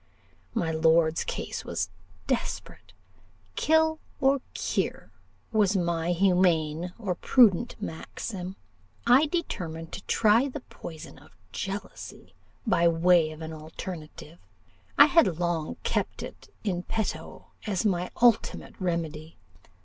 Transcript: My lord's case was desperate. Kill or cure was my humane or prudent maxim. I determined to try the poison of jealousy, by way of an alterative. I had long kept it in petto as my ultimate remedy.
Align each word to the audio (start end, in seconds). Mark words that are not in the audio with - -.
My 0.55 0.71
lord's 0.71 1.23
case 1.23 1.63
was 1.63 1.91
desperate. 2.25 2.91
Kill 3.55 3.99
or 4.19 4.41
cure 4.55 5.11
was 5.51 5.75
my 5.77 6.11
humane 6.11 6.91
or 6.97 7.13
prudent 7.13 7.75
maxim. 7.79 8.55
I 9.05 9.27
determined 9.27 9.91
to 9.91 10.03
try 10.05 10.47
the 10.47 10.61
poison 10.61 11.19
of 11.19 11.37
jealousy, 11.51 12.33
by 12.65 12.87
way 12.87 13.29
of 13.29 13.43
an 13.43 13.53
alterative. 13.53 14.39
I 14.97 15.05
had 15.05 15.37
long 15.39 15.75
kept 15.83 16.23
it 16.23 16.51
in 16.63 16.81
petto 16.81 17.51
as 17.67 17.85
my 17.85 18.09
ultimate 18.23 18.73
remedy. 18.79 19.37